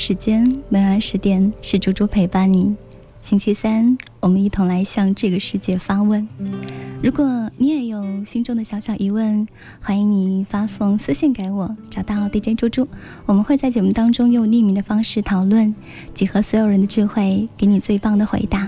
[0.00, 2.74] 时间，每晚十点是猪猪陪伴你。
[3.20, 6.26] 星期三，我们一同来向这个世界发问。
[7.02, 9.46] 如果你也有心中的小小疑问，
[9.78, 12.88] 欢迎你发送私信给我，找到 DJ 猪猪，
[13.26, 15.74] 我们会在节目当中用匿名的方式讨论，
[16.14, 18.66] 集合所有人的智慧，给你最棒的回答。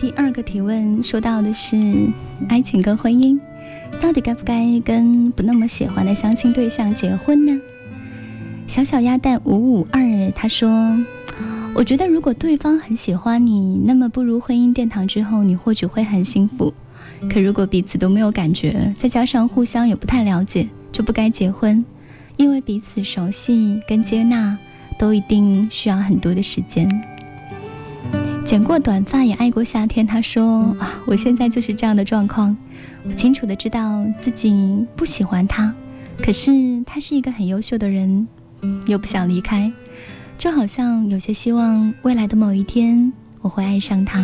[0.00, 1.76] 第二个提问说到的是
[2.48, 3.38] 爱情跟婚姻，
[4.00, 7.60] 到底该不该跟不那么喜欢的相亲对象结婚呢？
[8.66, 10.96] 小小鸭蛋五五二他说
[11.76, 16.72] ：“我觉得如果对方很喜欢你，那么步入婚姻殿堂之后，你或许会很幸福。
[17.28, 21.84] 可如果彼此都没有感觉，再加上互相也不太了解，就不该结婚，
[22.38, 24.56] 因为彼此熟悉跟接纳
[24.98, 26.88] 都一定需要很多的时间。”
[28.44, 30.06] 剪过短发也爱过夏天。
[30.06, 32.56] 他说：“啊，我现在就是这样的状况。
[33.04, 35.72] 我清楚的知道自己不喜欢他，
[36.20, 36.50] 可是
[36.84, 38.26] 他是一个很优秀的人，
[38.86, 39.70] 又不想离开，
[40.36, 44.18] 就好像有些希望未来的某一天我会爱上他。”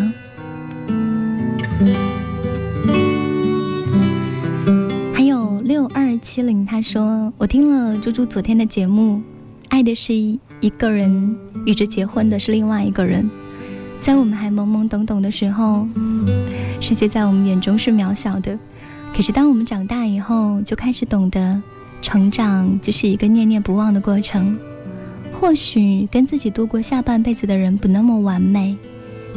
[5.15, 9.23] 还有六二七零，他说：“我听了猪猪昨天的节目，
[9.69, 10.41] 爱的是一
[10.77, 13.31] 个人，与之结婚的是另外一个人。”
[14.07, 15.85] 在我们还懵懵懂懂的时候，
[16.81, 18.57] 世界在我们眼中是渺小的。
[19.13, 21.61] 可是当我们长大以后，就开始懂得，
[22.01, 24.57] 成长就是一个念念不忘的过程。
[25.33, 28.77] 或许跟自己度过下半辈子的人不那么完美，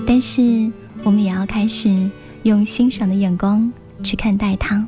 [0.05, 2.07] 但是我们也要开始
[2.43, 4.85] 用欣赏的眼光去看待他。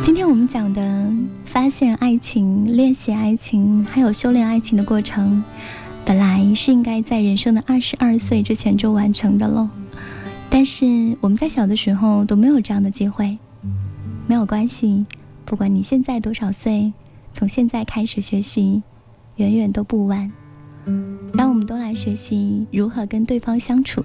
[0.00, 1.12] 今天我们讲的
[1.44, 5.44] 发现爱情、练习爱情，还有修炼爱情的过程。
[6.08, 9.68] 本来是应该在人生的二十二岁之前就完成的喽，
[10.48, 13.36] 但是我们在小的时候都没有这样的机会。
[14.26, 15.04] 没有关系，
[15.44, 16.94] 不管你现在多少岁，
[17.34, 18.82] 从现在开始学习，
[19.36, 20.32] 远远都不晚。
[21.34, 24.02] 让我们都来学习如何跟对方相处，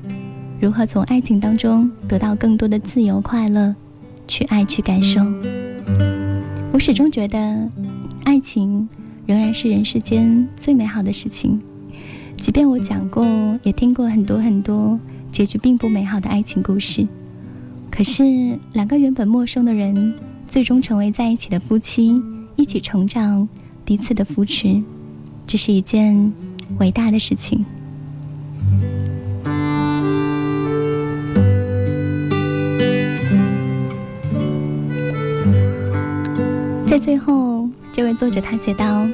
[0.60, 3.74] 如何从爱情当中得到更多的自由快乐，
[4.28, 5.22] 去爱去感受。
[6.74, 7.72] 我始终觉得，
[8.26, 8.90] 爱情
[9.26, 11.62] 仍然是人世间最美好的事情。
[12.44, 13.26] 即便我讲过，
[13.64, 15.00] 也听过很多很多
[15.32, 17.08] 结局并不美好的爱情故事，
[17.90, 20.14] 可是两个原本陌生的人，
[20.50, 22.22] 最终成为在一起的夫妻，
[22.58, 23.48] 一起成长，
[23.86, 24.84] 彼此的扶持，
[25.48, 26.34] 这是一件
[26.80, 27.64] 伟大的事情。
[36.86, 39.08] 在最后，这位作者他写道。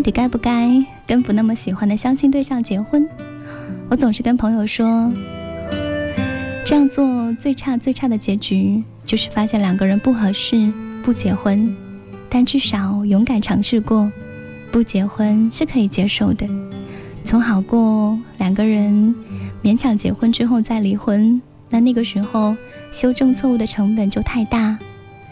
[0.00, 3.06] 到底该不该跟不那么喜欢的相亲对象结婚？
[3.90, 5.12] 我总是跟朋友说，
[6.64, 10.72] 这样做最差最差的结局就是发现两个人不合适，
[11.04, 11.76] 不结婚。
[12.30, 14.10] 但至少勇敢尝试过，
[14.72, 16.48] 不结婚是可以接受的，
[17.22, 19.14] 总好过两个人
[19.62, 21.42] 勉强结婚之后再离婚。
[21.68, 22.56] 那那个时候
[22.90, 24.78] 修正错误的成本就太大，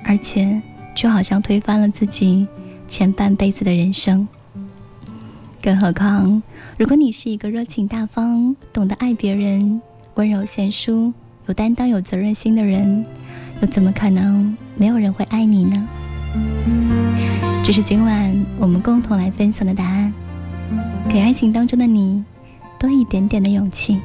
[0.04, 0.60] 而且
[0.94, 2.46] 就好像推翻了自己
[2.86, 4.28] 前半辈子的人生。
[5.68, 6.42] 更何况，
[6.78, 9.82] 如果你是一个热情大方、懂得爱别人、
[10.14, 11.12] 温柔贤淑、
[11.44, 13.04] 有担当、有责任心的人，
[13.60, 15.86] 又怎么可能没有人会爱你呢？
[17.62, 20.10] 这是今晚我们共同来分享的答案，
[21.06, 22.24] 给爱情当中的你
[22.78, 24.00] 多一点点的勇气。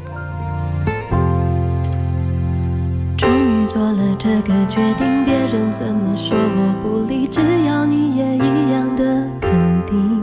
[3.16, 9.50] 终于做了这个决定，别人怎么说我不理，只要你也一样的肯
[9.88, 10.23] 定。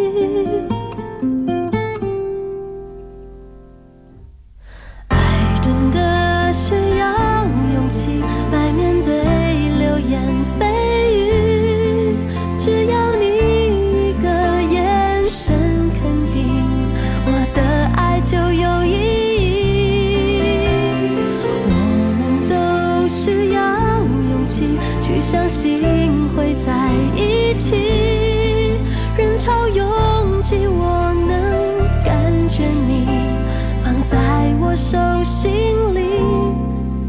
[34.75, 35.51] 手心
[35.93, 36.01] 里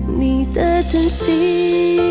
[0.07, 2.02] 你的真心。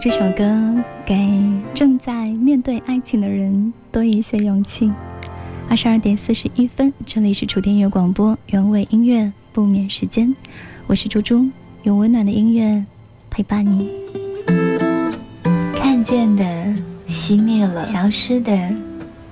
[0.00, 1.14] 这首歌给
[1.74, 4.90] 正在面对爱情的人多一些勇气。
[5.68, 10.34] 二十二点四十一分，这里是楚天乐广播原味音乐不眠时间，
[10.86, 11.46] 我是猪猪，
[11.82, 12.82] 用温暖的音乐
[13.28, 13.90] 陪伴你。
[15.76, 16.44] 看见的
[17.06, 18.56] 熄灭了，消失的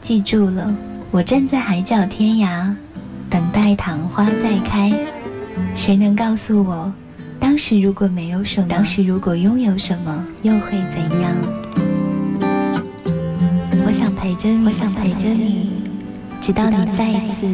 [0.02, 0.76] 记住了。
[1.10, 2.70] 我站在海角天涯，
[3.30, 4.92] 等待昙花再开。
[5.74, 6.92] 谁能告诉我？
[7.40, 11.34] 当时如果没有什么，当时如果拥有什么，又会怎样？
[13.86, 15.70] 我想陪着你，我想陪着你，
[16.40, 17.46] 直到你再一次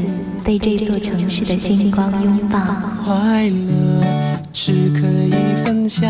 [0.45, 2.59] 被这座城市的星光拥抱。
[3.05, 5.33] 快乐是可以
[5.65, 6.07] 分享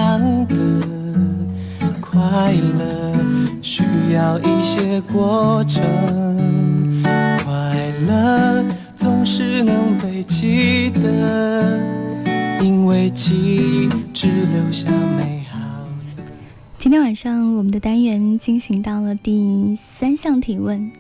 [0.46, 0.56] 的，
[2.00, 3.14] 快乐
[3.60, 5.82] 需要一些过程，
[7.44, 8.64] 快乐
[8.96, 12.03] 总是能被记得。
[12.84, 15.58] 因为记忆只留下美好。
[16.78, 20.92] 今天晚上我们的单元进行到了第三项提问，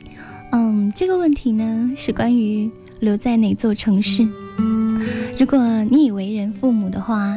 [0.52, 2.70] 嗯，这个问题呢是关于
[3.00, 4.26] 留在哪座城市。
[5.38, 7.36] 如果你已为人父母的话，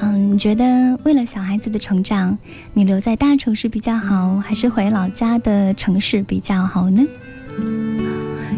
[0.00, 2.36] 嗯，你觉得为了小孩子的成长，
[2.74, 7.04] 你留在大城市比较好，还是回老家的城市比较好呢？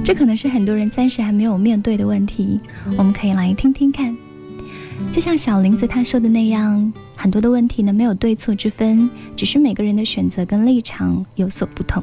[0.02, 2.58] 这可能是很多人暂时还没有面对的问题，
[2.96, 4.16] 我们可以来听听看。
[5.12, 12.02] 就像小林子他说的那样，很多的问题呢没有对错之分，只是每个人的选择跟立场有所不同。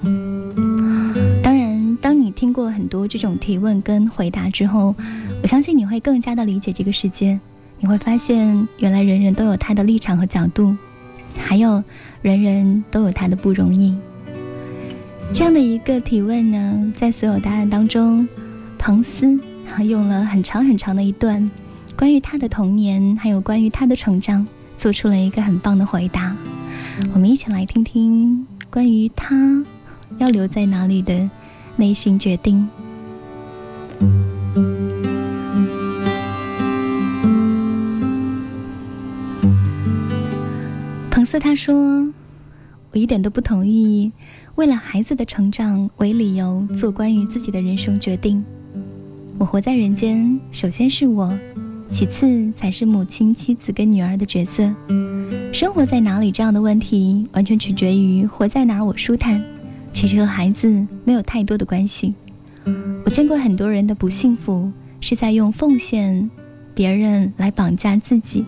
[1.41, 4.93] 当然，当你听过很多这种提问跟回答之后，
[5.41, 7.39] 我相信你会更加的理解这个世界。
[7.79, 10.75] 你会发现，原来人人都有他的立场和角度，
[11.37, 11.83] 还有
[12.21, 13.95] 人人都有他的不容易。
[15.33, 18.27] 这样的一个提问呢，在所有答案当中，
[18.77, 19.39] 彭斯
[19.85, 21.49] 用了很长很长的一段。
[21.97, 24.45] 关于他的童年，还有关于他的成长，
[24.77, 26.37] 做出了一个很棒的回答。
[27.11, 29.35] 我们一起来听听关于他
[30.19, 31.27] 要留在哪里的
[31.75, 32.69] 内心决定。
[41.09, 42.07] 彭斯他说
[42.93, 44.11] ：“我一点都不同意，
[44.53, 48.45] 为了孩子的成长为理由做关于自己的人生决定。
[49.39, 51.35] 我活在人间，首先是我。”
[51.89, 54.71] 其次才是母亲、妻子跟女儿的角色。
[55.51, 59.43] 生活在哪里这样的问题，完全取决于活在哪儿我舒坦。
[59.93, 62.13] 其实和孩子没有太多的关系。
[63.03, 66.29] 我见过很多人的不幸福，是在用奉献
[66.75, 68.45] 别人来绑架自己。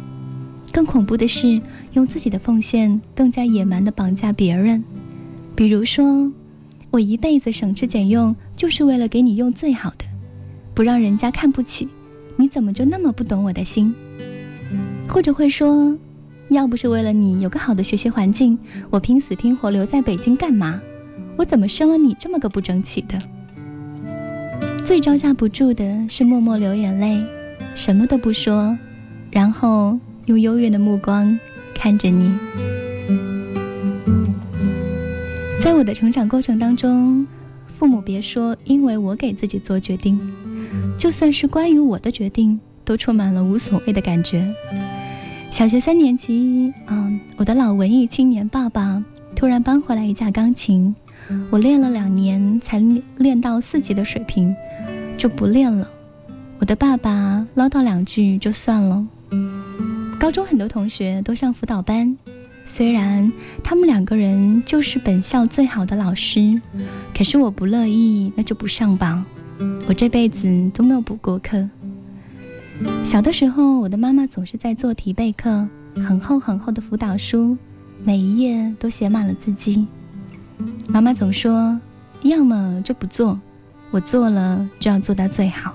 [0.72, 1.60] 更恐怖的是，
[1.94, 4.84] 用自己的奉献更加野蛮的绑架别人。
[5.56, 6.32] 比如说，
[6.92, 10.06] 我一辈子省吃俭用，就是为了给你用最好的，
[10.76, 11.88] 不让人家看不起。
[12.40, 13.94] 你怎么就那么不懂我的心？
[15.10, 15.94] 或者会说，
[16.48, 18.58] 要不是为了你有个好的学习环境，
[18.90, 20.80] 我拼死拼活留在北京干嘛？
[21.36, 23.22] 我怎么生了你这么个不争气的？
[24.86, 27.22] 最招架不住的是默默流眼泪，
[27.76, 28.78] 什么都不说，
[29.30, 31.38] 然后用幽怨的目光
[31.76, 32.34] 看着你。
[35.62, 37.28] 在我的成长过程当中，
[37.68, 40.18] 父母别说因为我给自己做决定，
[40.98, 44.48] 就算是关于我的决定，都充满了无所谓的感觉。
[45.52, 49.04] 小学三年级，嗯，我的老文艺青年爸爸
[49.36, 50.96] 突然搬回来一架钢琴，
[51.50, 52.80] 我练了两年才
[53.18, 54.56] 练到四级的水平，
[55.18, 55.90] 就不练了。
[56.60, 59.06] 我的爸爸唠叨两句就算了。
[60.20, 62.18] 高中很多同学都上辅导班。
[62.66, 63.32] 虽然
[63.64, 66.62] 他们两个人就是本校最好的老师，
[67.18, 69.26] 可是我不乐意，那就不上吧。
[69.88, 71.68] 我这辈子都没有补过课。
[73.04, 77.58] 小的时候，我的妈妈总是在做题备课，很厚很厚的辅导书，
[78.04, 79.86] 每一页都写满了字迹。
[80.88, 81.80] 妈妈总说，
[82.22, 83.40] 要么就不做，
[83.92, 85.74] 我做了就要做到最好。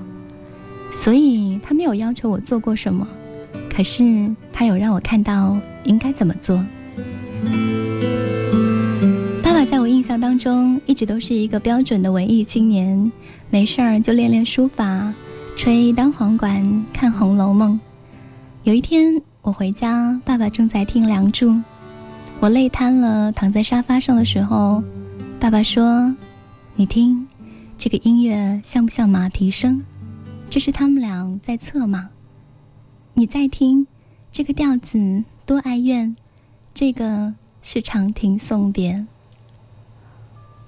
[0.92, 3.06] 所以她没有要求我做过什么，
[3.68, 6.64] 可是她有让我看到应该怎么做。
[9.42, 13.12] 爸爸在我印象当中一直都是一个标准的文艺青年，
[13.54, 15.14] 没事儿就练练书法，
[15.56, 17.74] 吹单簧管，看《红楼梦》。
[18.64, 21.50] 有一天我回家，爸爸正在听《梁祝》，
[22.40, 24.82] 我累瘫了，躺在沙发上的时候，
[25.38, 26.12] 爸爸说
[26.74, 27.28] ：“你听，
[27.78, 29.80] 这个音乐像不像马蹄声？
[30.50, 32.08] 这是他们俩在策马。
[33.12, 33.86] 你再听，
[34.32, 36.16] 这个调子多哀怨。”
[36.74, 37.32] 这个
[37.62, 39.06] 是长亭送别。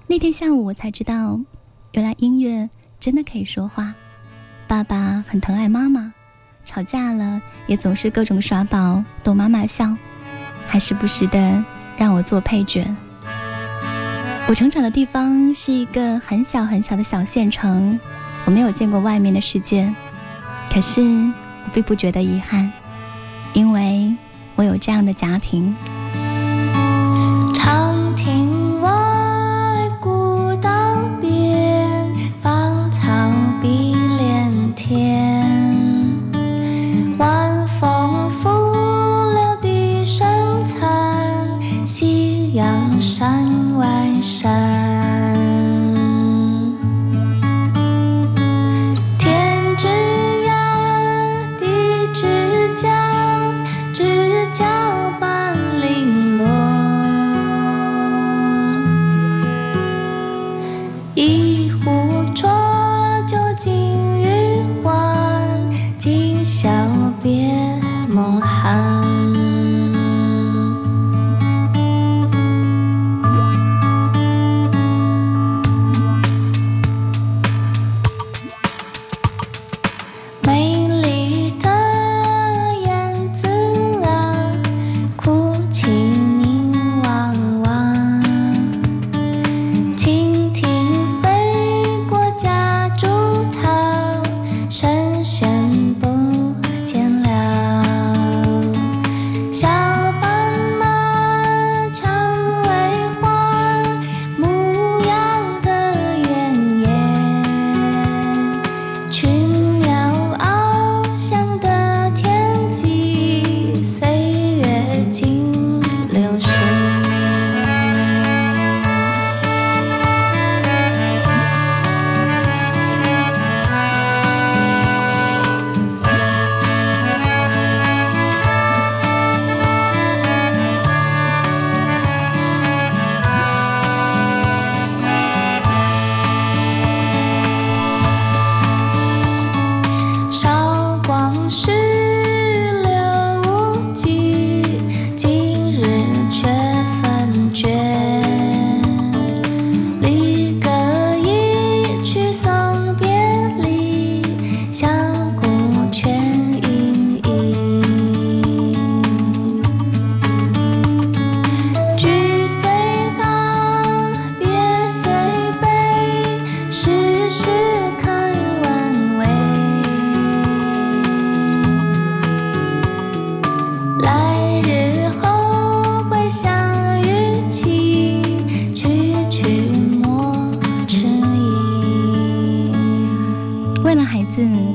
[0.07, 1.37] 那天下午，我才知道，
[1.91, 3.93] 原来音乐真的可以说话。
[4.67, 6.13] 爸爸很疼爱妈妈，
[6.65, 9.95] 吵架了也总是各种耍宝逗妈妈笑，
[10.67, 11.63] 还时不时的
[11.97, 12.85] 让我做配角。
[14.49, 17.99] 我成长的地方是一个很小很小的小县城，
[18.45, 19.93] 我没有见过外面的世界，
[20.71, 22.71] 可是我并不觉得遗憾，
[23.53, 24.15] 因为
[24.55, 25.75] 我有这样的家庭。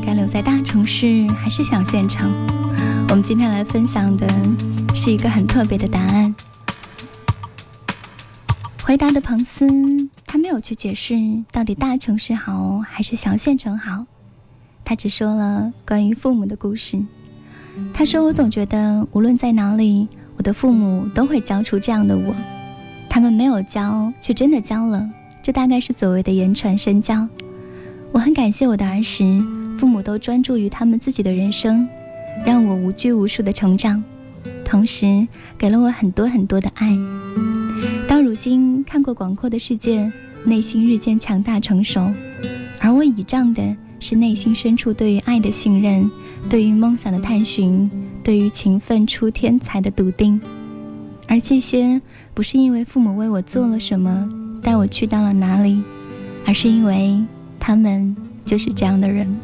[0.05, 2.31] 该留在大城市还是小县城。
[3.09, 4.27] 我们今天来分享的
[4.95, 6.35] 是一个很特别的答案。
[8.83, 9.67] 回答的彭斯，
[10.27, 11.15] 他没有去解释
[11.51, 14.07] 到底大城市好还是小县城好，
[14.85, 17.01] 他只说了关于父母的故事。
[17.95, 22.35] 他说：“我总觉得无论在哪里，我的父母都会教出这样的我。
[23.09, 25.09] 他们没有教，却真的教了。
[25.43, 27.29] 这大概是所谓的言传身教。
[28.13, 29.25] 我很感谢我的儿时，
[29.79, 31.89] 父母都专注于他们自己的人生，
[32.45, 34.05] 让我无拘无束的成长，
[34.63, 35.27] 同时
[35.57, 36.95] 给了我很多很多的爱。”
[38.07, 40.13] 到如今，看过广阔的世界，
[40.45, 42.13] 内心日渐强大成熟，
[42.81, 46.11] 而我倚仗的是内心深处对于爱的信任，
[46.51, 47.91] 对于梦想的探寻，
[48.23, 50.39] 对于勤奋出天才的笃定。
[51.29, 51.99] 而这些
[52.35, 54.29] 不是因为父母为我做了什么，
[54.63, 55.83] 带我去到了哪里，
[56.45, 57.19] 而是因为
[57.65, 59.39] 他们就是这样的人。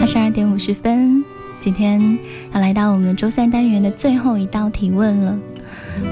[0.00, 1.22] 二十二点五十分。
[1.58, 2.18] 今天
[2.54, 5.38] 要来到我们周三单元的最后一道提问了。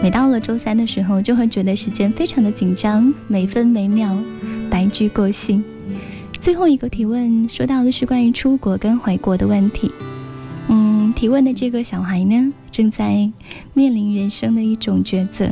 [0.02, 4.14] 每到了周三的时候，就会觉得时间非常的紧张，每分每秒
[4.70, 5.62] 白驹过隙。
[6.38, 9.90] 最后一个提问说到的是关于出国跟回国的问题。
[10.68, 13.30] 嗯，提问的这个小孩呢，正在
[13.72, 15.50] 面临人生的一种抉择。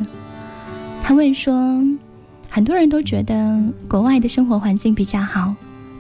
[1.03, 1.83] 他问说，
[2.57, 5.53] 很多人都觉得国外的生活环境比较好，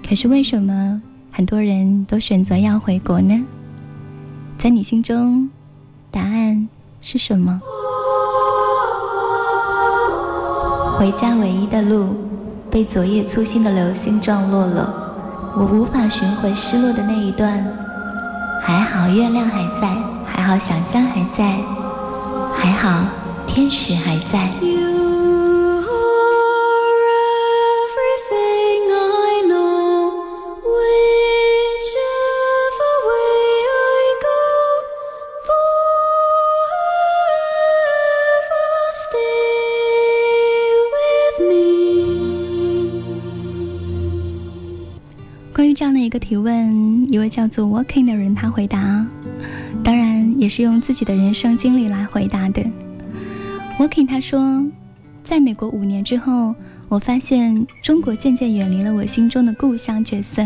[0.08, 3.44] 可是为什么很多人都选择要回国呢？
[4.56, 5.50] 在你心中，
[6.10, 6.66] 答案
[7.02, 7.60] 是什么？
[10.98, 12.16] 回家唯一的路
[12.70, 17.62] 被昨夜粗心的流星撞落了，我无法寻回失落的那一段。
[18.62, 21.58] 还好月亮还在，还好想象还在，
[22.54, 23.04] 还好
[23.46, 24.50] 天使还在。
[46.28, 49.06] 提问，一位叫做 Walking 的人，他回答，
[49.84, 52.66] 当然也是用自己的人生经历来回答的。
[53.78, 54.64] Walking 他说，
[55.22, 56.52] 在美国五年之后，
[56.88, 60.42] 我发现中国渐渐远离了我心中的故乡角色。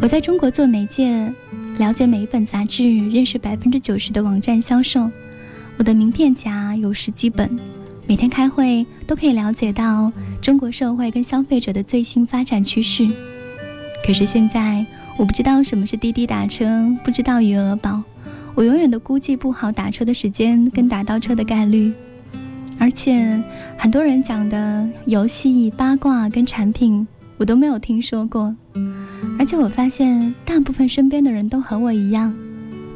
[0.00, 1.32] 我在中国做媒介，
[1.78, 5.10] 了解每一本杂志，认识百分之九十的网站销售。
[5.78, 7.58] 我的名片夹有十几本，
[8.06, 13.08] 每天开会都可以了解到中国社会跟消费者的最新发展趋势。
[14.04, 14.84] 可是现在，
[15.16, 18.02] 我不知道什么是滴滴打车，不知道余额宝，
[18.54, 21.92] 我永远都估计不好打车的时间跟打到车的概率。
[22.78, 23.40] 而且，
[23.78, 28.54] 很多人讲的游戏、八卦跟产品，我都没有听说过。
[29.38, 32.34] 而且我发现，大部分身边的人都和我一样，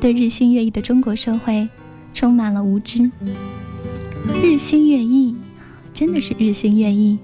[0.00, 1.68] 对日新月异的中国社会
[2.12, 3.08] 充满了无知。
[4.42, 5.36] 日新月异，
[5.94, 7.16] 真的是日新月异。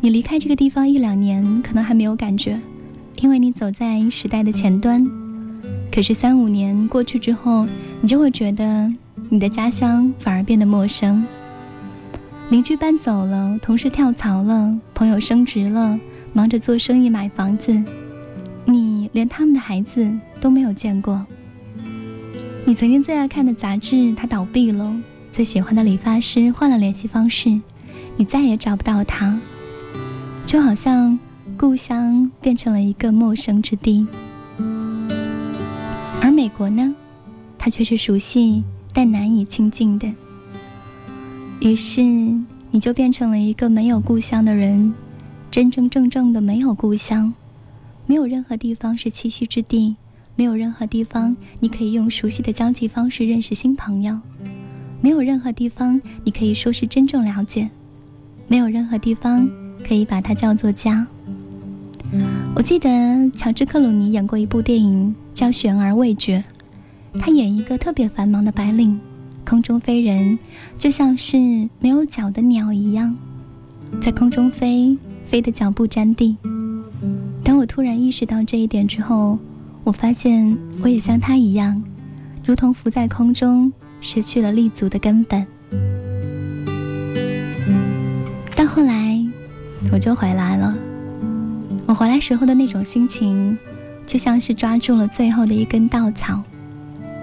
[0.00, 2.60] 你离开这个地方一两年，可能还没有感觉。
[3.18, 5.04] 因为你走在时代的前端，
[5.90, 7.66] 可是三五年过去之后，
[8.00, 8.92] 你就会觉得
[9.30, 11.24] 你的家乡反而变得陌生。
[12.50, 15.98] 邻居搬走了，同事跳槽了，朋友升职了，
[16.32, 17.82] 忙着做生意买房子，
[18.66, 20.08] 你连他们的孩子
[20.40, 21.26] 都没有见过。
[22.66, 24.94] 你曾经最爱看的杂志它倒闭了，
[25.32, 27.60] 最喜欢的理发师换了联系方式，
[28.16, 29.40] 你再也找不到他，
[30.44, 31.18] 就好像。
[31.56, 34.06] 故乡变成了一个陌生之地，
[36.22, 36.94] 而美国呢，
[37.56, 40.06] 它却是熟悉但难以亲近的。
[41.60, 42.02] 于是，
[42.70, 44.92] 你就变成了一个没有故乡的人，
[45.50, 47.32] 真真正正的没有故乡，
[48.04, 49.96] 没有任何地方是栖息之地，
[50.34, 54.20] 没有任何地方你可以用熟悉的交际方式认识新朋友，
[55.00, 57.70] 没有任何地方你可以说是真正了解，
[58.46, 59.48] 没有任何地方
[59.82, 61.06] 可以把它叫做家。
[62.56, 62.88] 我记得
[63.36, 66.42] 乔治·克鲁尼演过一部电影叫《悬而未决》，
[67.20, 68.98] 他演一个特别繁忙的白领，
[69.44, 70.38] 空中飞人，
[70.78, 71.36] 就像是
[71.80, 73.14] 没有脚的鸟一样，
[74.00, 76.34] 在空中飞，飞的脚不沾地。
[77.44, 79.38] 当我突然意识到这一点之后，
[79.84, 81.84] 我发现我也像他一样，
[82.42, 85.46] 如同浮在空中，失去了立足的根本。
[88.56, 89.22] 到后来，
[89.92, 90.74] 我就回来了。
[91.86, 93.56] 我回来时候的那种心情，
[94.04, 96.42] 就像是抓住了最后的一根稻草，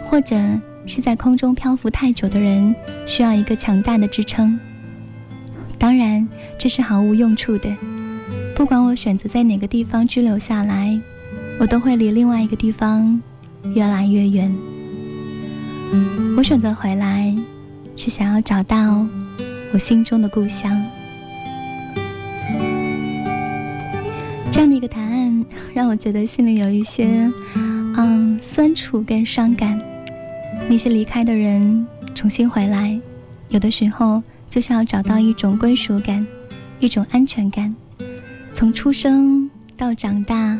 [0.06, 0.38] 或者
[0.86, 2.73] 是在空中漂浮太久的人
[3.06, 4.58] 需要一个强大的支撑。
[5.78, 6.26] 当然，
[6.58, 7.76] 这是毫无用处的。
[8.56, 10.97] 不管我选择在哪个地方居留下来，
[11.60, 13.21] 我都会离另外一个地方
[13.76, 14.56] 越来越远。
[16.38, 17.36] 我选择回来，
[17.97, 19.06] 是想要找到
[19.73, 20.82] 我心中的故乡。
[24.53, 29.75] 这样的一个答案，让我觉得心里有一些，嗯，酸楚跟伤感。
[30.69, 32.95] 那些离开的人重新回来，
[33.49, 36.23] 有的时候就是要找到一种归属感，
[36.79, 37.75] 一种安全感。
[38.53, 40.55] 从出生到长大，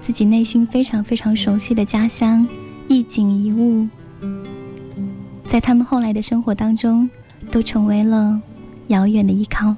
[0.00, 2.46] 自己内心非常非常熟悉的家乡，
[2.86, 3.88] 一景一物，
[5.44, 7.10] 在他们后来的生活当中，
[7.50, 8.40] 都成为了
[8.86, 9.74] 遥远的依靠。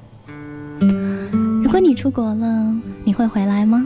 [1.63, 2.74] 如果你出国了，
[3.05, 3.85] 你会回来吗？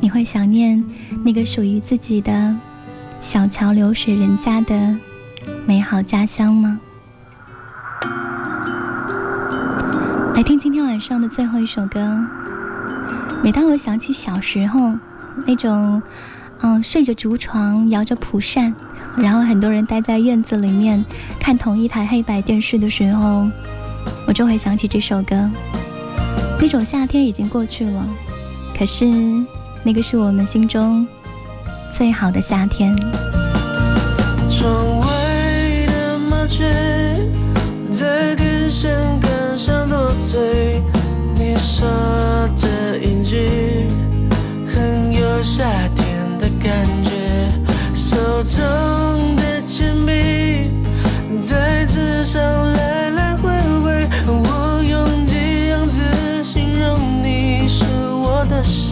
[0.00, 0.84] 你会想念
[1.24, 2.52] 那个属于自己的
[3.20, 4.96] 小桥流水人家的
[5.64, 6.80] 美好家乡吗？
[10.34, 12.18] 来听今天晚上的最后一首歌。
[13.44, 14.92] 每当我想起小时候
[15.46, 16.02] 那种，
[16.62, 18.74] 嗯，睡着竹床，摇着蒲扇，
[19.16, 21.04] 然后很多人待在院子里面
[21.38, 23.48] 看同一台黑白电视的时候，
[24.26, 25.48] 我就会想起这首歌。
[26.60, 28.04] 那种夏天已经过去了，
[28.82, 29.04] 可是
[29.84, 31.06] 那个是我们心中
[31.96, 32.92] 最好的夏天。
[34.50, 35.06] 窗外
[35.86, 36.68] 的麻雀
[37.92, 38.90] 在天上
[39.20, 40.82] 刚上多嘴，
[41.36, 41.88] 你说
[42.56, 43.86] 这一句
[44.74, 45.62] 很有夏
[45.94, 47.52] 天的感觉，
[47.94, 50.72] 手中的铅笔
[51.40, 52.42] 在纸上
[52.72, 53.10] 来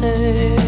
[0.02, 0.59] 我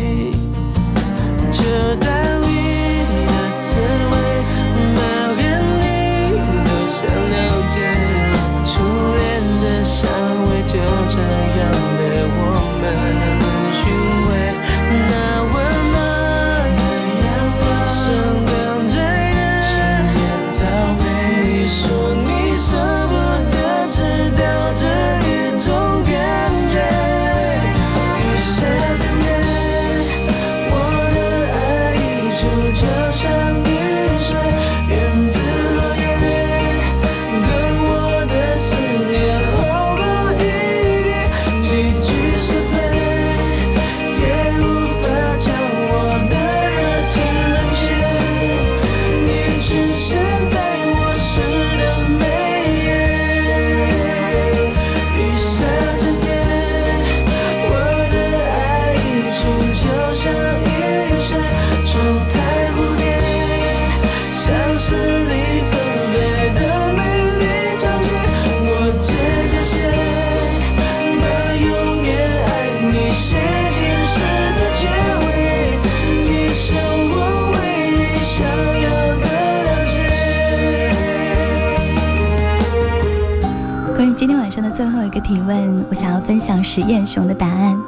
[84.82, 87.80] 最后一个提问，我想要分享实验熊的答案。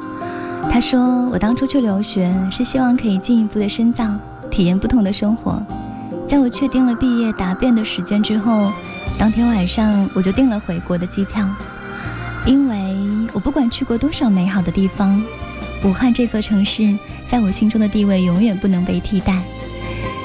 [0.71, 4.05] 他说：“我当初去留学是希望可以进一步的深造，
[4.49, 5.61] 体验不同的生活。
[6.25, 8.71] 在我确定了毕业答辩的时间之后，
[9.19, 11.45] 当天晚上我就订了回国的机票，
[12.45, 12.95] 因为
[13.33, 15.21] 我不管去过多少美好的地方，
[15.83, 19.37] 武汉这座城市在我心中的地位永远不能被替代。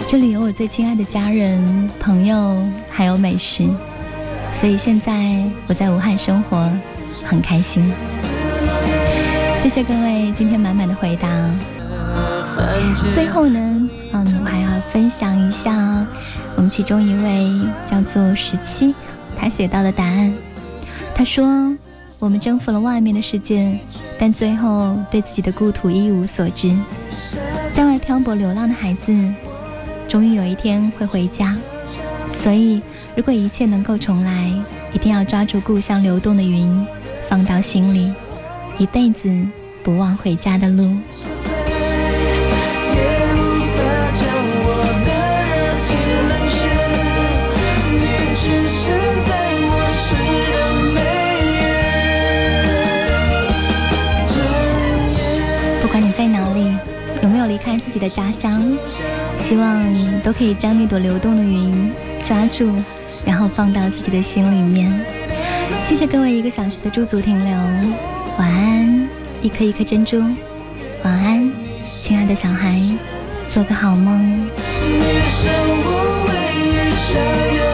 [0.06, 3.68] 这里有我最亲爱的家人、朋友，还有美食。”
[4.60, 6.70] 所以现在我在武汉生活，
[7.24, 7.90] 很开心。
[9.56, 11.28] 谢谢各位今天满满的回答。
[13.14, 13.58] 最后呢，
[14.12, 16.06] 嗯，我还要分享一下
[16.56, 17.48] 我们其中一位
[17.90, 18.94] 叫做十七，
[19.34, 20.30] 他写到的答案。
[21.14, 21.74] 他说
[22.20, 23.78] ：“我们征服了外面的世界，
[24.18, 26.76] 但最后对自己的故土一无所知。
[27.72, 29.10] 在外漂泊流浪的孩子，
[30.06, 31.56] 终于有一天会回家。
[32.34, 32.80] 所以，
[33.16, 34.52] 如果一切能够重来，
[34.92, 36.86] 一定要抓住故乡流动的云，
[37.28, 38.12] 放到心里，
[38.78, 39.28] 一辈子
[39.82, 40.96] 不忘回家的路。”，
[55.82, 56.72] 不管你在哪里，
[57.22, 58.62] 有没有离开自己的家乡，
[59.38, 61.90] 希望都可以将那朵流动的云
[62.24, 62.72] 抓住，
[63.26, 64.90] 然后放到自己的心里面。
[65.84, 67.56] 谢谢各位一个小时的驻足停留，
[68.38, 69.08] 晚安，
[69.42, 70.18] 一颗一颗珍珠，
[71.02, 71.52] 晚安，
[72.00, 72.80] 亲爱的小孩，
[73.48, 74.20] 做个好梦。
[74.22, 77.69] 你是我唯一想要。